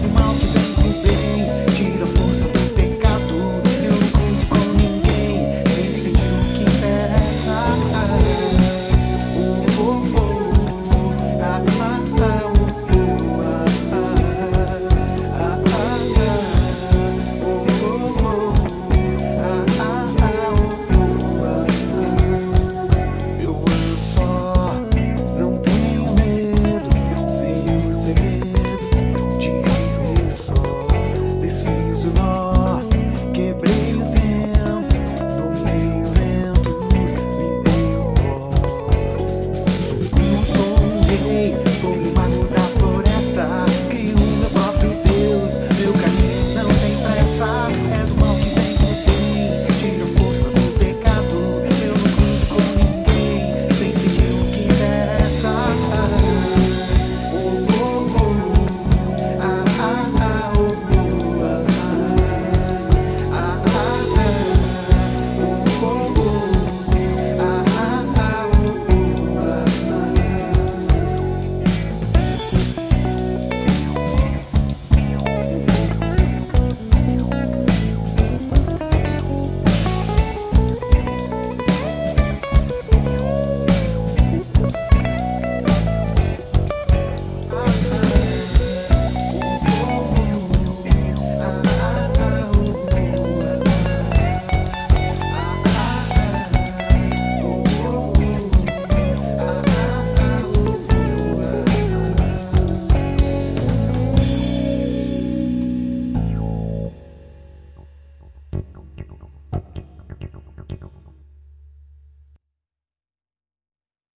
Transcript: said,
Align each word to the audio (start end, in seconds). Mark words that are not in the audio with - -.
said, 0.00 0.27